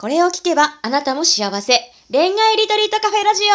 [0.00, 1.74] これを聞けばあなたも幸せ。
[2.10, 3.50] 恋愛リトリートカフェラジオ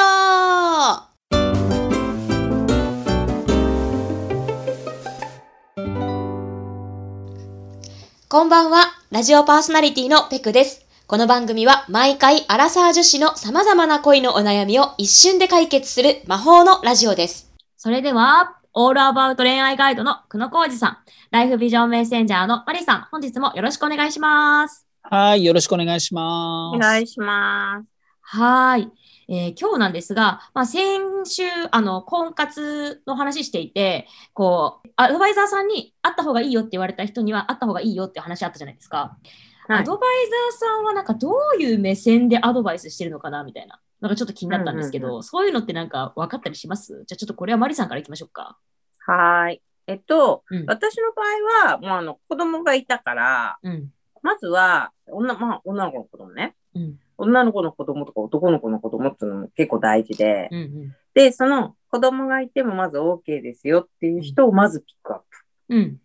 [8.30, 10.86] こんばんは、ラジオパーソナリティのペクです。
[11.08, 17.52] この番組は毎回アラサー女子の様々な恋のお悩みを一瞬で解決する魔法のラジオです。
[17.76, 21.00] それでは、オールアバウト恋愛ガイドの久野浩二さん、
[21.32, 24.85] ライフビジョンメッセンジャーのマリさん、本日もよろしくお願いします。
[25.08, 26.78] はい、よろしくお願いします。
[26.78, 27.88] お願いします。
[28.22, 28.92] はーい。
[29.28, 38.98] えー今日なんですが、まあ、先週、あの、婚活の話していて、こう、アドバイザーさんに会った方がいいよって言われた人には会った方がいいよって話あったじゃないですか。
[38.98, 39.30] はい
[39.68, 43.80] アドバイザーさんはなんかどういう目線でアドバイスしてるのかなみたいな。
[44.00, 47.04] なんかちょっと気になったんですけど、うんうんそういうのってなんか分かったりします？
[47.08, 48.60] じゃあちょっとこれはマリさんからいきましょうか。
[49.08, 49.62] はーい。
[49.88, 53.90] えっと、うん私の場合は、もうあの、子供がいたから、うん。
[54.26, 56.56] まずは、女、まあ、女の子の子供ね。
[56.74, 57.00] うん。
[57.18, 60.96] 女の子の子供とか男の子の子供っていうのも結構大事で、うんうん。
[61.14, 65.26] で、その子供がいてもまず OK ですよっていう人をまずピックアップ。
[65.70, 66.02] うん。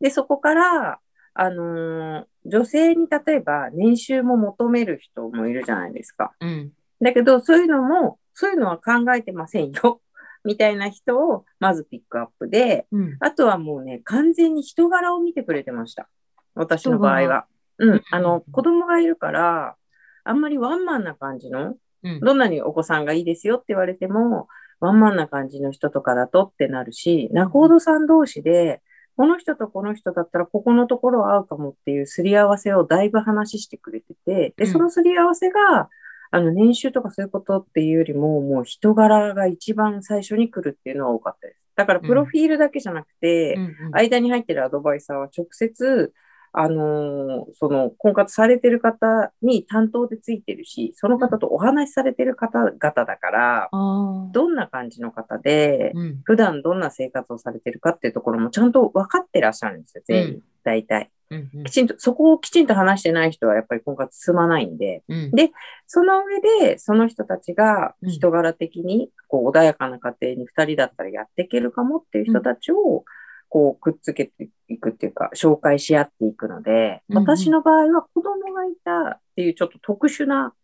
[0.00, 0.98] で、そこから、
[1.34, 6.32] あのー女性に例えば年収も求める人もいるじゃないですか。
[6.40, 6.72] うん。
[7.00, 10.00] だけど、そういうのも、そういうのは考えてませんよ。
[10.44, 13.16] みたいな人をまずピックアップで、うん。
[13.20, 16.08] あとはもうね、完全に人柄を見てくれてました。
[16.54, 17.46] 私の場合は。
[17.82, 18.02] うん。
[18.10, 19.76] あの、子供がいるから、
[20.24, 22.20] あんまりワンマンな感じの、うん。
[22.20, 24.48] どんなにお子さんがいいですよって言われても、
[24.80, 28.82] ワンマンな感じの人とかだとってなるし、仲人さん同士で、
[29.16, 35.88] この人とこの人だったらここのところ合うかもっていうすり合わせをだいぶ話してくれてて、で、うんそのすり合わせが、
[36.30, 41.60] あの、年収とかそういうことっていうよりも、もう人柄が一番最初に来るっていうのは多かったです。
[41.76, 43.58] だから、プロフィールだけじゃなくて、
[43.92, 46.12] 間に入ってるアドバイザーは直接、
[46.52, 54.32] あのーその婚活されてる方に担当でついてるし、その方とお話しされてる方々だから、あー。
[54.32, 56.20] どんな感じの方で、うん。
[56.24, 60.42] 普段どんな生活をされてるかっていうところもちゃんと分かってらっしゃるんですよ、全員、うん。
[60.62, 61.10] 大体。
[61.30, 61.64] うんうん。
[61.64, 65.30] きちんと、そこをきちんと話してない人はやっぱり婚活進まないんで、うん。
[65.30, 65.50] で
[65.86, 68.10] その上で、その人たちがうん。
[68.10, 73.04] 人柄的に、こう、穏やかな家庭に2人だったらやっていけるかもっていう人たちを、
[73.52, 77.22] こう、くっつけていくっていうか、紹介し合っていくので、うんうん。
[77.24, 80.54] 私の場合は子供がいたっていうちょっと特殊な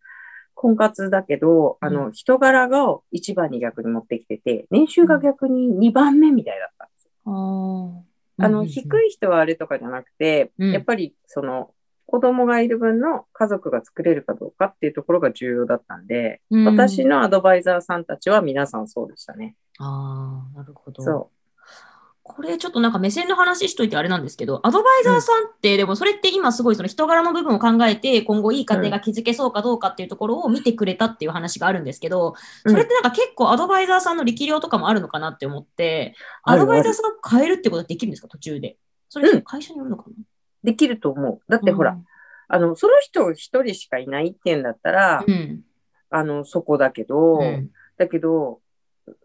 [0.55, 8.03] 婚活だけど、あうの、人柄が一番に逆に持ってきてて、年収が逆に2番目みたいだったんですよ。
[8.41, 10.71] あの、低い人はあれとかじゃなくて、うん。
[10.71, 11.69] やっぱりその、
[12.07, 16.65] 子供がいる分の家族が作れるかどうかっていうところが重要だったんで、うん。
[16.65, 19.55] 私のアドバイザーさんたちは皆さんそうでしたね。
[19.77, 21.03] ああ、なるほど。
[21.03, 21.29] そ
[22.31, 32.35] これちょっとなんか目線の話しといてあれなんですけど、アドバイザーさんって、でもそれって今すごいその人柄の部分を考えて、今後いい家庭が築けそうかどうかっていうところを見てくれたっていう話があるんですけど、
[32.65, 36.13] うんそれってなんか結構アドバイザーさんの力量とかもあるのかなって思って、
[36.43, 38.27] アドバイザーさんを変えるってことはできるんですか？
[38.27, 38.77] 途中で。
[39.09, 40.13] それうん会社によるのかな、う。
[40.63, 41.51] できると思う。
[41.51, 41.97] だってほら、
[42.47, 45.61] あの、その人一人しかいないっていうんだったら、うん。
[46.09, 47.69] あの、そこだけど、うん。
[47.97, 48.59] だけど、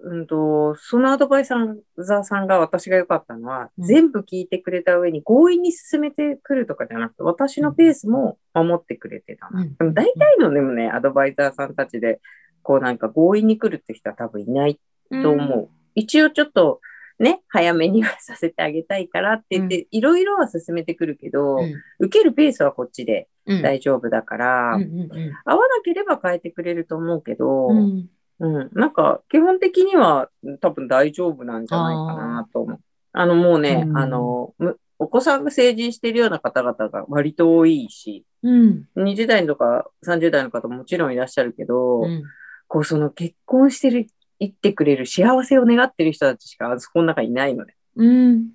[0.00, 9.62] うんと、そのアドバイザーさんが私が良かったのは、うん全部聞いてくれた上に強引に進めてくるとかじゃなくて、私のペースも守ってくれてたな。
[9.62, 12.20] うんでも大体のでもね、アドバイザーさんたちで、
[12.62, 14.80] こうなんか強引に来るって人は多分いない
[15.10, 15.68] と思う。
[15.94, 16.80] 一応ちょっと
[17.18, 21.74] ね、早めにはさせてあげたいからって言って、いろいろは進めてくるけど、うん。
[22.00, 23.62] 受けるペースはこっちでうん。
[23.62, 25.10] 大丈夫だから、うんうん
[25.44, 27.68] 合わなければ変えてくれると思うけど、
[28.40, 30.28] うんなんか基本的には
[30.60, 32.80] 多分大丈夫なんじゃないかなと思う。
[33.12, 38.88] あのもうね、うんあの、むお子さんが成人しているような方々が割と多いし、うん。
[38.96, 42.22] 20代とか30代の方ももちろんいらっしゃるけど、うん。
[42.66, 44.06] こうその結婚してる、
[44.40, 47.76] 言ってくれる幸せを願ってる人たちしかそこの中にいないのね。
[47.96, 48.50] うん。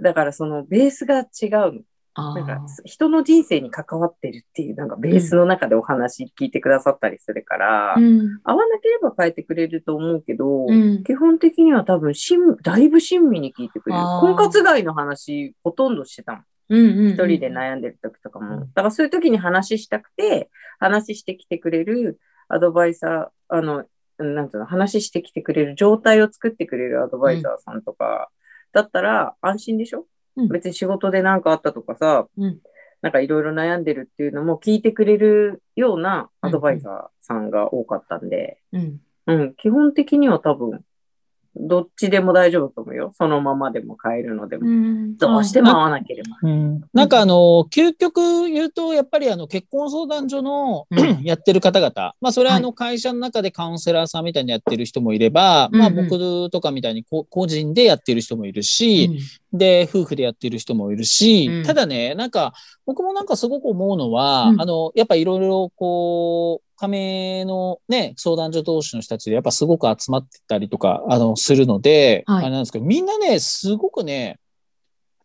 [0.00, 1.84] だからそのベースが違う
[2.16, 2.66] なんかあ。
[2.84, 8.40] 人の人生に関わってるっていうなんかベースの中でお話聞いてくださったりするから、うん。
[8.44, 11.02] 合わなければ変えてくれると思うけど、うん。
[11.02, 14.02] 基本的には多分しん、だいぶ親身に聞いてくれる。
[14.20, 16.44] 婚活外の話、ほとんどしてたもん。
[16.70, 17.12] うんうん。
[17.12, 18.56] 一人で悩んでる時とかも。
[18.56, 23.84] うんだからそういう時に話したくて、話してきてくれるアドバイザー、あの、
[24.18, 28.30] なんていうの、話してきてくれる状態を作ってくれるアドバイザーさんとか、
[28.72, 30.48] だったら安心でしょ、うん。
[30.48, 32.58] 別に仕事で何かあったとかさ、うん。
[33.02, 39.00] なんかいろいろ悩んでるっていうのも聞いてくれるようなアドバイザーさんが多かったんで、うん。
[39.26, 40.82] うん、基本的には多分
[41.56, 43.12] どっちでも大丈夫と思うよ。
[43.16, 44.66] そのままでも変えるのでも。
[44.66, 45.16] うん。
[45.16, 46.36] どうしても合わなければ。
[46.42, 51.22] うん、なんかあの、究極言うと、やっぱりあの、結婚相談所の、うん。
[51.22, 55.98] やってる方々、まあ、それはあはの、会社の中でカウンセラーさんみたいにやってる人もいれば、まあ、うん。
[55.98, 59.18] うん僕とかみたいにこ個人でやってる人もいるし、
[59.52, 61.64] で、夫婦でやってる人もいるし、うん。
[61.64, 62.52] ただね、なんか、
[62.84, 64.60] 僕もなんかすごく思うのは、うん。
[64.60, 74.38] あの、やっぱいろいろこう、加盟のね、相談所同士の人たちでやっぱすごく集まってたりとか、あの、するので、はいあれなんですけど、みんなね、すごくね、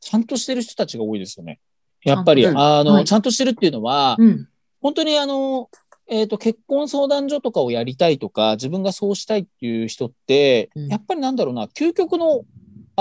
[0.01, 1.59] ちゃんとしてる人たちが多いですよね。
[2.03, 4.47] やっぱり、ちゃんとあの、はいちゃんとしてるっていうのは、うん。
[4.81, 5.69] 本当にあの、
[6.07, 12.43] えっ、と、結婚相談所とかをやりたいとか、自分がそうしたいっていう人って、うんやっぱりなんだろうな、究極の、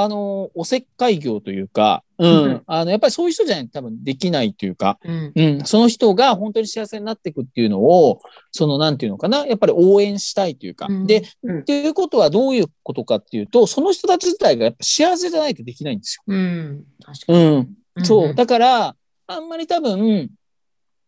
[0.01, 5.33] あの、おせっかい業というか、うん、うんあの、やっぱりそういう人じゃないと多分できないというか、うん。
[5.35, 8.21] うん、その人が本当に幸せになっていくっていうのを、
[8.53, 10.87] その、なんていうのかな、やっぱり応援したいというか。
[10.89, 16.85] うんで、うんっていうことはどういうことかっていうと、その人たち自体がやっぱ幸せじゃないとできないんですうん。
[17.05, 17.57] 確かよ。
[17.57, 17.77] うん。
[17.97, 18.07] に。
[18.07, 18.35] そう。
[18.35, 18.97] だから、
[19.27, 20.31] あんまり多分、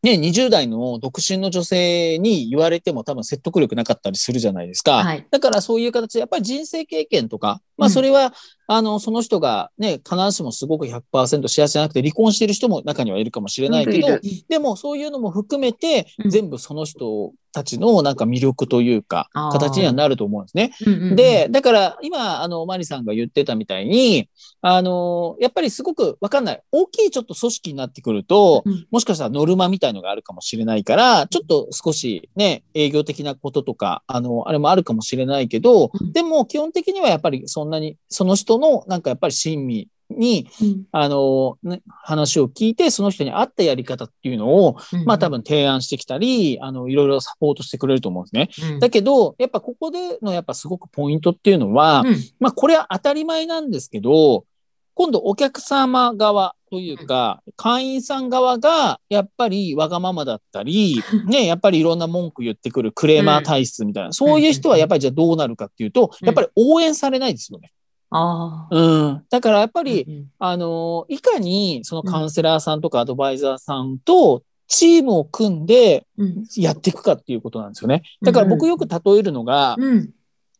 [0.02, 5.04] ね、20代の独身の女性に言われても多分説得力なかったりするじゃないですか。
[5.04, 5.26] はい。
[5.30, 7.90] だからそういう形で、やっぱり人生経験とか、まうん。
[7.90, 8.34] あそれは、
[8.72, 16.30] あの、その人がね、必ずしもすごく100%幸せじゃなくて離婚している人も中にはいるかもしれないけどいる、でもそういうのも含めてう、ん。
[16.30, 20.72] 全部その人たちのなんか魅力というか形にはなると思うんですね。
[20.86, 21.16] うんうんうん。
[21.16, 24.28] で、、だから今、あの、マリさんが言ってたみたいに、
[24.62, 26.62] あの、やっぱりすごくわかんない。
[26.70, 28.86] 大きいちょっと組織になってくると、うん。
[28.90, 36.12] もしかしたらノルマみたいのがあるかもしれないから、ちょっと少しね、営業的なこととか、あの、あれもあるかもしれないけど、うん。
[36.12, 40.84] でも基本的にはやっぱりそんなに、その人のなんかやっぱり親身に、うん。
[40.92, 48.72] あの、ね、話を聞いて、その人に合ったやり方っていうのを、まあ多、分提案してきたり、あの、いろいろサポートしてくれると思うんですね。
[48.72, 48.78] うん。
[48.80, 52.16] だけど、やっぱここでのやっぱすごくポイントっていうのは、うん。
[52.38, 54.44] まあこれは当たり前なんですけど、
[54.94, 67.72] 今度お客様側というか、会員さん側がやっぱりわがままだったり、 ね、やっぱりいろんな文句言ってくるクレーマー体質みたいな、そういう人はやっぱりじゃあどうなるかっていうと、うんやっぱり応援されないですよね。
[68.10, 68.76] ああ。
[68.76, 69.24] うん。
[69.30, 78.02] だからやっぱうり、んあの、いかにそのカウンセラーさんとかアドバイザーさんとチームを組んでうんやっていくかっていうことなんですよね。
[78.22, 80.10] だから僕よく例えるのが、うん。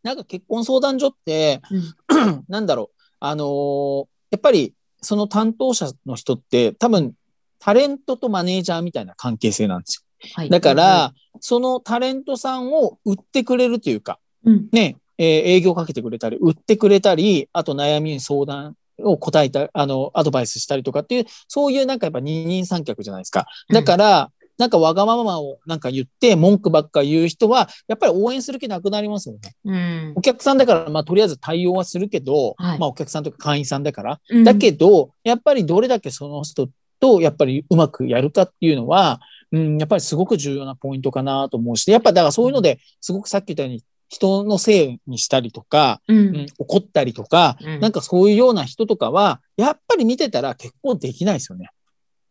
[0.03, 1.61] なんか結婚相談所って、
[2.49, 7.13] なんだろう、あのーやっぱりその担当者の人って多分
[7.59, 10.05] タレントとマネージャーみたいな関係性なんです
[10.35, 10.51] はいよ。
[10.51, 14.69] だから、そのタレントさんを売ってくれるというか、うん。
[14.71, 23.47] ね、えー営業かけてくれたり、売ってくれたり、あと悩みに相談を答えた、あの、アドバイスしたりとかっていう、そういうなんかやっぱ二人三脚じゃないですか。
[23.69, 29.55] だから、なんかわがままをなんか言って文句ばっか言う人は、やっぱり応援する気なくなりますよね。
[29.65, 34.19] うんお客さんだから、まあ、とりあえず対応はするけど、はいまあ、お客さんとか会員さんだから。
[34.29, 36.69] うんだけど、やっぱりどれだけその人
[36.99, 39.21] と、やっぱりうまくやるかっていうのは、
[39.51, 51.69] うん、やっぱりすごく重要なポイントかなと思うし、やっぱだからそういうので、すごくさっき言ったように、人のせいにしたりとか、ううんん、怒ったりとか、うんなんかそういうような人とかは、やっぱり見てたら結婚できないですよね。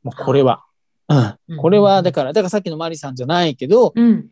[0.02, 0.64] もうこれは。
[1.10, 1.58] ううんん。
[1.58, 4.28] これは、だから、だからさっきのマリさんじゃないけど、うん。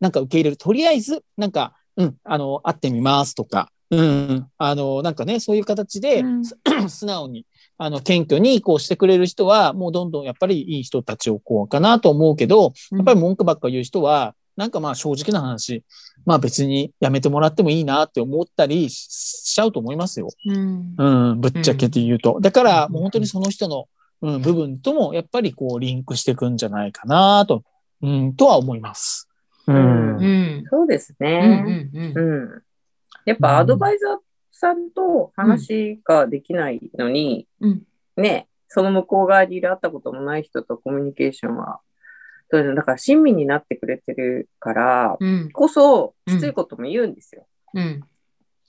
[0.00, 0.56] なんか受け入れる。
[0.56, 6.44] とりあえず、なんか、うん、あの、会ってみますとか、うん、あの、なんかね、そういう形で、うん
[6.88, 7.46] 素直に、
[7.78, 15.84] あの、謙虚にこうしてくれる人は、もうどんどんやっぱりいい人たちをこうかなと思うけど、やっぱり文句ばっか言う人は、なんかまあ正直な話、
[16.26, 20.28] まあ別にやめてもらってもいいなって思ったりししちゃうと思いますよ。
[20.46, 20.94] うん。
[20.98, 22.38] うん、ぶっちゃけて言うと。
[22.40, 23.84] だから、うんもう本当にその人の、うん、
[24.20, 27.62] 部分とも、やっぱりこう、リンクしていくんじゃないかなと、
[28.02, 29.28] うん、とは思います。
[29.66, 30.22] ううんん。
[30.22, 30.26] う
[30.62, 30.64] ん。
[30.70, 31.26] そうですうん。
[31.26, 31.90] ね。
[31.92, 32.18] うん。
[32.18, 32.20] う
[32.56, 32.62] ん。
[33.24, 34.18] やっぱアドバイザー
[34.52, 37.82] さんと話ができないのに、うん
[38.16, 41.80] ね、その向こう側にいる会ったこともない人とコミュニケーションは、
[42.50, 45.50] そういうのだから親身になってくれてるから、うん。
[45.52, 47.46] こそ、きついことも言うんですよ。
[47.74, 48.04] うん。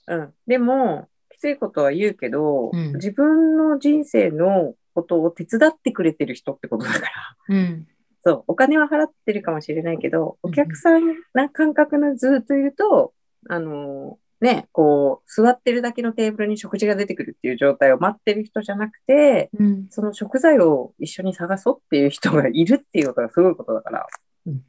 [0.06, 0.34] うん。
[0.46, 7.10] でも、きついことは言うけど、うん自分の人生のことを手伝ってくれてる人ってことだから。
[7.48, 7.86] うん。
[8.22, 11.02] そう、お金は払ってるかもしれないけど、うんお客さん
[11.34, 13.12] な感覚のずっといると、
[13.48, 19.86] あのね、こう、座ってるだけのテーブルに食事が出てくるっていう状態を待ってる人じゃなくて、うん。
[19.90, 24.06] その食材を一緒に探そうっていう人がいるっていうことがすごいことだから、
[24.46, 24.62] うん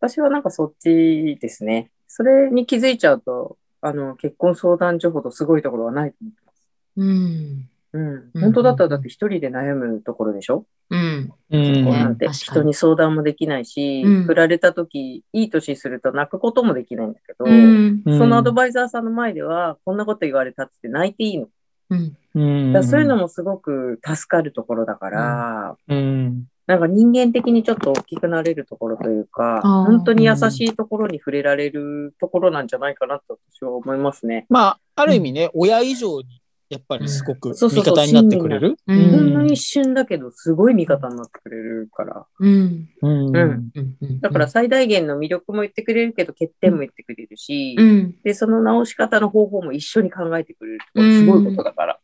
[0.00, 1.90] 私はなんかそっちですね。
[2.06, 6.68] それに気づいちゃうと、あの、結婚相談所ほどすごいところはないと思ってます。
[6.96, 7.68] うん。
[7.94, 8.30] うん。
[8.34, 10.66] うん本当だったらだって一人で悩むところでしょ？
[10.90, 11.32] うん。
[11.50, 18.02] うんこうなんて確かに人に相談もできないし、うん振られた時、いい年すると泣くこともできないんだけど、うん。
[18.04, 21.48] うんそのアドバイザーさんの前では、こんなこと言われたって泣いていいの。
[21.90, 22.16] うん。
[22.34, 34.46] うんだからそういうのもすごく助かるところだから、うんなんか人間的にちょっと大きくなれるところというか、本当に優しいところに触れられるところなんじゃないかなと私は思いますね。
[34.48, 36.40] まあ、ある意味ね、親以上に、
[36.70, 38.76] やっぱりすごく味そうそうそう方になってくれる？
[38.86, 42.26] うんほうんんの一瞬だけど、すごい味方になってくれるから。
[42.40, 42.88] うん。
[43.02, 44.20] うんうんうん。
[44.20, 48.14] だから最大限の魅力も言ってくれるけど、欠点も言ってくれるし、うん。
[48.22, 52.00] で、その直し方の方法も一緒に考えてくれるってことすごいことだから。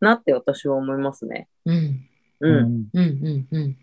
[0.00, 1.48] なって私は思いますね。
[1.64, 1.74] うん。
[1.74, 2.48] う。
[2.48, 3.00] うんんうん。
[3.00, 3.48] うん。
[3.50, 3.76] うん。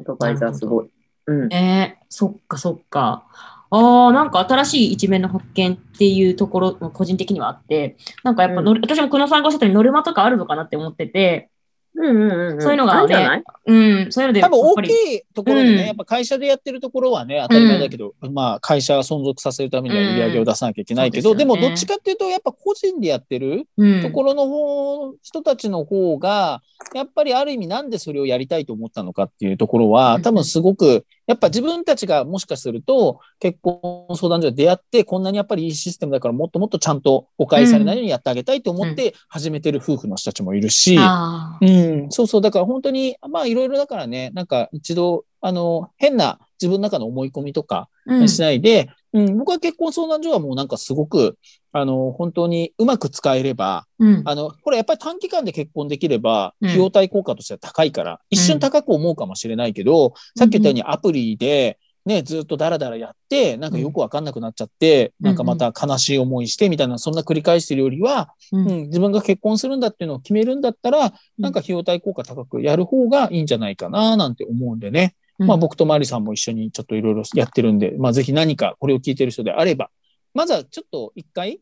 [0.00, 0.90] アドバイザーすごい。
[1.26, 1.52] うん。
[1.52, 3.26] えー、そっかそっか。
[3.70, 11.50] ああ、なんか新しい一面の発見っていうところも個人的にはあって、なんかやっぱノル、私も久野さんがおっしゃったようにノルマとかあるのかなって思ってて、
[11.98, 12.62] うんうんうんうん。
[12.62, 13.44] そういうのがねあるんじゃない？
[13.68, 13.74] う
[14.08, 15.86] ん、そういうので、多分大きいところでね、うん。
[15.86, 21.68] やっぱ会社でやってるところはね、当たり前だけど、まあ会社が存続させるためには売り上げを出さなきゃいけないけど、うんでですよね。
[21.68, 24.02] どっちかっていうと、やっぱ個人でやってるうん。
[24.02, 26.60] ところの方、人たちの方が、
[26.94, 30.22] やっぱりある意味なんでそれをやりたいと思ったのかっていうところは、うん。
[30.22, 42.40] 多分すごく、やっぱ自分たちがもしかすると結婚相談所で出会って、こんなにやっぱりいいシステムだからもっともっとちゃんと誤解されないようにやってあげたいと思って始めてる夫婦の人たちもいるし、あうん、そうそう。
[42.40, 47.88] だから本当に、まあいろいろだからね、なんか一度、あの、変な自分の中の思い込みとか
[48.26, 51.38] しないで、うん、僕は結婚相談所はもうなんかすごく、
[51.72, 54.22] あの、本当にうまく使えれば、うん。
[54.26, 56.68] あの、これやっぱり短期間で結婚できれば、うん。
[56.68, 75.16] 費用対効果としては高いから、一瞬高く思うかもしれないけど、さっき言ったようにアプリで、ね、ずっとダラダラやって、なんかよくわかんなくなっちゃって、うんなんかまた悲しい思いしてみたいな、そんな繰り返してるよりは、ううんん、自分が結婚するんだっていうのを決めるんだったら、なんか費用対効果高くやる方がいいんじゃないかな、なんて思うんでね。
[75.38, 75.46] うん。
[75.46, 79.90] まあ僕とマリさんも一緒にちょっといろいろやってるんで、まあぜひ何かこれを聞いてる人であれば、
[80.34, 81.60] まずはちょっと一回、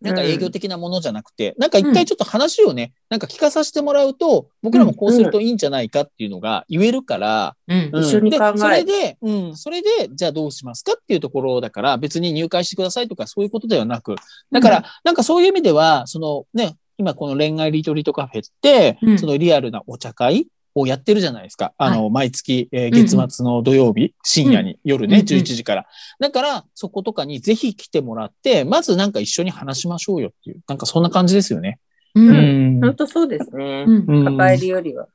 [0.00, 8.52] なんか営業的なものじゃなくて、なんか一回ちょっと話をね、なんか聞かさせてもらうと、僕らもこうするといいんじゃないかっていうのが言えるから、一緒に考え。
[8.52, 14.16] でそれで、うん、それで、じゃあどうしますかっていうところだから、別に入会してくださいとかそういうことではなく、
[14.50, 19.18] だから、なんかそういう意味では、そのね、今この恋愛リトリートカフェって、うん。
[19.18, 21.72] そのリアルなお茶会をやってるじゃないですか。
[21.76, 25.86] あの、毎月、えーうんうん月末の土曜日、深夜に、夜ね、うんうん11時から。
[26.20, 31.78] だから、そことかにぜひ来てもらって、まずなんか一緒に話しましょうよっていう、なんかそんな感じですよね。
[32.14, 33.84] うんん本当そうですね。
[33.86, 35.08] うんうん抱えるよりは。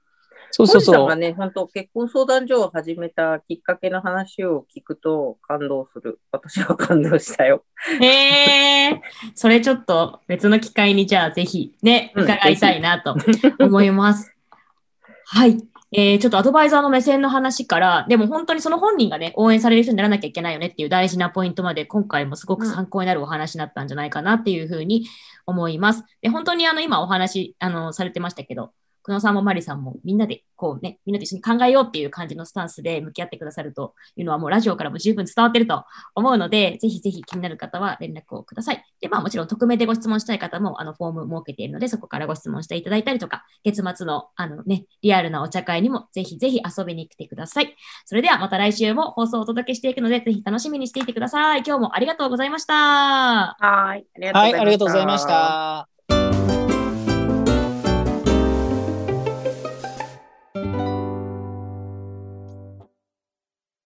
[0.51, 1.15] そうそうそうさんが。
[1.15, 6.19] ね、本当結婚相談所を始めたきっかけの話を聞くと感動する。
[6.31, 7.63] 私は感動したよ。
[8.01, 9.01] へえ、
[9.35, 13.15] それちょっと別の機会にじゃあぜひね、うん伺いたいなと
[13.59, 14.36] 思います。
[15.29, 15.57] はい。
[15.91, 25.05] えーちょっとアドバイザーの目線の話から、でも本当にその本人がね、応援される人にならなきゃいけないよねっていう大事なポイントまで、今回もすごく参考になるお話になったんじゃないかなっていうふうに
[25.45, 26.03] 思います。
[26.21, 28.71] で、本当にあの、今お話、あの、されてましたけど、
[29.07, 38.83] 久野さんもマリさんもみんなで、こうね、みんなと一緒に考えようっていう感じのスタンスで向き合ってくださるというのはもうラジオからも十分伝わってると思うので、ぜひぜひ気になる方は連絡をください。
[38.99, 47.75] で、まあもちろん匿名でご質問したい方も、あの、フォーム設けているので、そこからご質問していただいたりとか、月末の、あのね、リアルなお茶会にもぜひぜひ遊びに来てください。
[48.05, 51.63] それではまた来週も放送をお届けしていくので、ぜひ楽しみにしていてください。
[51.65, 52.73] 今日もありがとうございました。
[52.73, 54.05] はい。
[54.15, 54.61] ありがとうござはいい、ました。
[54.61, 55.96] ありがとうございました。